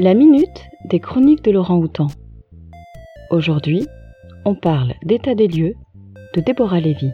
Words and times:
La 0.00 0.14
minute 0.14 0.70
des 0.84 1.00
chroniques 1.00 1.42
de 1.42 1.50
Laurent 1.50 1.76
Houtan. 1.76 2.06
Aujourd'hui, 3.30 3.84
on 4.44 4.54
parle 4.54 4.94
d'état 5.02 5.34
des 5.34 5.48
lieux 5.48 5.74
de 6.36 6.40
Déborah 6.40 6.78
Lévy. 6.78 7.10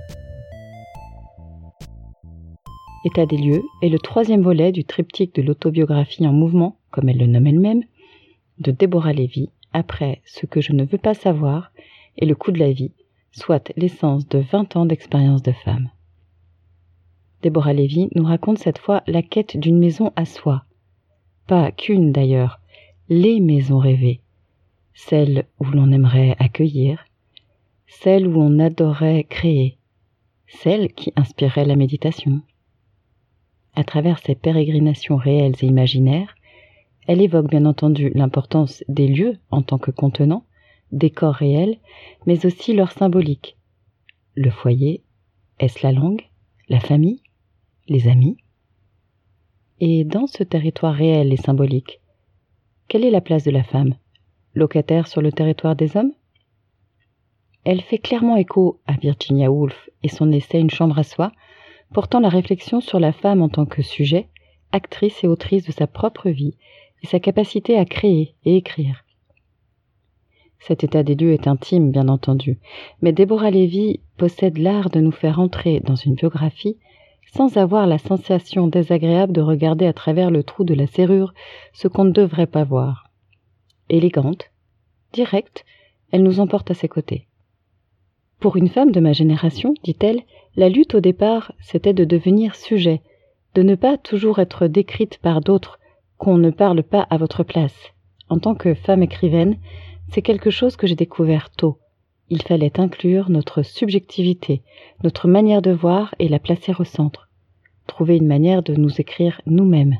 État 3.06 3.24
des 3.24 3.38
lieux 3.38 3.62
est 3.81 3.88
le 3.88 3.99
troisième 3.99 4.42
volet 4.42 4.71
du 4.71 4.85
triptyque 4.85 5.35
de 5.35 5.40
l'autobiographie 5.40 6.26
en 6.26 6.35
mouvement, 6.35 6.76
comme 6.90 7.08
elle 7.08 7.17
le 7.17 7.26
nomme 7.26 7.47
elle-même, 7.47 7.85
de 8.58 8.71
Déborah 8.71 9.14
Lévy, 9.14 9.48
après 9.72 10.21
Ce 10.26 10.44
que 10.44 10.60
je 10.60 10.74
ne 10.74 10.85
veux 10.85 10.98
pas 10.98 11.14
savoir 11.14 11.72
et 12.19 12.26
Le 12.26 12.35
coup 12.35 12.53
de 12.53 12.60
la 12.60 12.72
vie, 12.72 12.92
soit 13.32 13.72
l'essence 13.78 14.28
de 14.28 14.40
20 14.40 14.76
ans 14.76 14.85
d'expérience 14.85 15.42
de 15.42 15.53
femme. 15.53 15.88
Déborah 17.41 17.73
Lévy 17.73 18.10
nous 18.14 18.24
raconte 18.24 18.59
cette 18.59 18.78
fois 18.78 19.02
la 19.06 19.23
quête 19.23 19.56
d'une 19.56 19.78
maison 19.78 20.12
à 20.16 20.27
soi. 20.27 20.64
Pas 21.46 21.73
qu'une 21.73 22.12
d'ailleurs, 22.12 22.60
les 23.16 23.38
maisons 23.38 23.78
rêvées, 23.78 24.23
celles 24.92 25.46
où 25.60 25.64
l'on 25.66 25.92
aimerait 25.92 26.34
accueillir, 26.41 27.04
celles 27.87 28.27
où 28.27 28.40
on 28.40 28.59
adorait 28.59 29.23
créer, 29.23 29.78
celles 30.48 30.92
qui 30.92 31.12
inspiraient 31.14 31.64
la 31.64 31.77
méditation. 31.77 32.40
À 33.77 33.84
travers 33.84 34.18
ces 34.18 34.34
pérégrinations 34.34 35.16
réelles 35.16 35.54
et 35.62 35.66
imaginaires, 35.66 36.34
elle 37.06 37.23
évoque 37.23 37.48
bien 37.48 37.66
entendu 37.66 38.10
l'importance 38.16 38.82
des 38.88 39.06
lieux 39.06 39.38
en 39.52 39.62
tant 39.62 39.78
que 39.78 39.92
contenants, 39.92 40.45
des 40.90 41.10
corps 41.10 41.34
réels, 41.34 41.78
mais 42.26 42.45
aussi 42.46 42.73
leur 42.73 42.90
symbolique. 42.90 43.56
Le 44.34 44.51
foyer, 44.51 45.04
est-ce 45.60 45.87
la 45.87 45.92
langue, 45.92 46.23
la 46.68 46.80
famille, 46.80 47.23
les 47.87 48.09
amis? 48.09 48.38
Et 49.78 50.02
dans 50.02 50.26
ce 50.26 50.42
territoire 50.42 50.95
réel 50.95 51.32
et 51.32 51.37
symbolique, 51.37 52.01
quelle 52.94 53.04
est 53.04 53.10
la 53.10 53.20
place 53.20 53.42
de 53.42 53.50
la 53.50 53.64
femme? 53.64 53.96
Locataire 54.54 55.09
sur 55.09 55.20
le 55.20 55.32
territoire 55.32 55.74
des 55.74 55.96
hommes? 55.96 56.12
Elle 57.64 57.80
fait 57.80 57.98
clairement 57.98 58.36
écho 58.36 58.80
à 58.86 58.92
Virginia 58.92 59.51
Woolf 59.51 59.90
et 60.04 60.09
son 60.09 60.30
essai 60.30 60.60
Une 60.60 60.70
chambre 60.70 60.96
à 60.96 61.02
soi, 61.02 61.32
portant 61.92 62.20
la 62.20 62.28
réflexion 62.28 62.80
sur 62.80 63.01
la 63.01 63.10
femme 63.10 63.42
en 63.42 63.48
tant 63.48 63.66
que 63.66 63.82
sujet, 63.82 64.28
actrice 64.70 65.25
et 65.25 65.27
autrice 65.27 65.67
de 65.67 65.73
sa 65.73 65.89
propre 65.89 66.31
vie 66.31 66.56
et 67.03 67.09
sa 67.09 67.19
capacité 67.19 67.77
à 67.77 67.84
créer 67.84 68.36
et 68.45 68.55
écrire. 68.55 69.05
Cet 70.61 70.84
état 70.84 71.03
des 71.03 71.17
lieux 71.17 71.33
est 71.33 71.48
intime, 71.48 71.91
bien 71.91 72.06
entendu, 72.06 72.61
mais 73.03 73.11
Déborah 73.11 73.51
Lévy 73.51 74.03
possède 74.17 74.58
l'art 74.58 74.89
de 74.89 75.01
nous 75.01 75.11
faire 75.11 75.41
entrer 75.41 75.81
dans 75.81 75.97
une 75.97 76.14
biographie 76.14 76.79
sans 77.35 77.57
avoir 77.57 77.89
la 77.89 77.99
sensation 77.99 78.69
désagréable 78.69 79.33
de 79.33 79.41
regarder 79.41 79.87
à 79.87 79.93
travers 79.93 80.31
le 80.31 80.45
trou 80.45 80.63
de 80.63 80.75
la 80.75 80.87
serrure 80.87 81.35
ce 81.73 81.89
qu'on 81.89 82.05
ne 82.05 82.13
devrait 82.13 82.47
pas 82.47 82.63
voir. 82.63 83.11
Élégante, 83.89 84.53
directe, 85.13 85.65
elle 86.13 86.23
nous 86.23 86.39
emporte 86.39 86.71
à 86.71 86.75
ses 86.75 86.89
côtés. 86.89 87.27
Pour 88.39 88.57
une 88.57 88.69
femme 88.69 88.93
de 88.93 89.01
ma 89.01 89.13
génération, 89.13 89.75
dit-elle, 89.83 90.23
la 90.55 90.69
lutte 90.69 90.95
au 90.95 91.01
départ, 91.01 91.53
c'était 91.61 91.93
de 91.93 92.05
devenir 92.05 92.55
sujet, 92.55 93.03
de 93.57 93.63
ne 93.63 93.75
pas 93.75 93.98
toujours 93.98 94.39
être 94.39 94.69
décrite 94.69 95.19
par 95.19 95.41
d'autres, 95.41 95.81
qu'on 96.19 96.39
ne 96.39 96.51
parle 96.51 96.85
pas 96.85 97.05
à 97.11 97.17
votre 97.17 97.43
place. 97.43 97.93
En 98.29 98.39
tant 98.39 98.55
que 98.55 98.75
femme 98.75 99.03
écrivaine, 99.03 99.59
c'est 100.11 100.23
quelque 100.23 100.51
chose 100.51 100.77
que 100.77 100.87
j'ai 100.87 100.95
découvert 100.95 101.51
tôt. 101.51 101.79
Il 102.35 102.43
fallait 102.43 102.81
inclure 102.81 103.31
notre 103.31 103.63
subjectivité, 103.63 104.63
notre 105.05 105.29
manière 105.29 105.63
de 105.63 105.71
voir 105.71 106.17
et 106.19 106.27
la 106.27 106.41
placer 106.41 106.73
au 106.77 106.83
centre. 106.83 107.29
Trouver 107.87 108.17
une 108.17 108.27
manière 108.27 108.65
de 108.65 108.75
nous 108.75 109.01
écrire 109.01 109.41
nous-mêmes. 109.47 109.99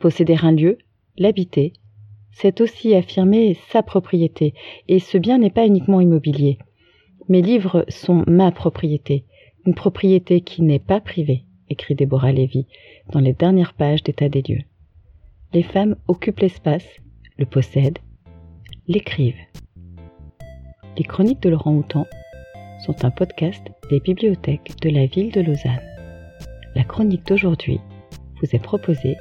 Posséder 0.00 0.38
un 0.42 0.52
lieu, 0.52 0.78
l'habiter, 1.18 1.74
c'est 2.30 2.62
aussi 2.62 2.94
affirmer 2.94 3.58
sa 3.68 3.82
propriété, 3.82 4.54
et 4.88 5.00
ce 5.00 5.18
bien 5.18 5.36
n'est 5.36 5.50
pas 5.50 5.66
uniquement 5.66 6.00
immobilier. 6.00 6.56
Mes 7.28 7.42
livres 7.42 7.84
sont 7.88 8.24
ma 8.26 8.50
propriété, 8.50 9.26
une 9.66 9.74
propriété 9.74 10.40
qui 10.40 10.62
n'est 10.62 10.78
pas 10.78 11.02
privée, 11.02 11.44
écrit 11.68 11.94
Déborah 11.94 12.32
Lévy 12.32 12.66
dans 13.12 13.20
les 13.20 13.34
dernières 13.34 13.74
pages 13.74 14.02
d'état 14.02 14.30
des 14.30 14.40
lieux. 14.40 14.64
Les 15.52 15.62
femmes 15.62 15.96
occupent 16.08 16.40
l'espace, 16.40 16.88
le 17.36 17.44
possèdent, 17.44 17.98
l'écrivent. 18.88 19.36
Les 20.98 21.04
chroniques 21.04 21.40
de 21.42 21.48
Laurent 21.48 21.74
Houtan 21.74 22.06
sont 22.84 23.04
un 23.04 23.10
podcast 23.10 23.62
des 23.88 24.00
bibliothèques 24.00 24.72
de 24.82 24.90
la 24.90 25.06
ville 25.06 25.32
de 25.32 25.40
Lausanne. 25.40 25.80
La 26.74 26.84
chronique 26.84 27.26
d'aujourd'hui 27.26 27.80
vous 28.36 28.48
est 28.52 28.62
proposée 28.62 29.16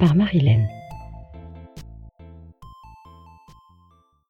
par 0.00 0.16
Marilène. 0.16 0.66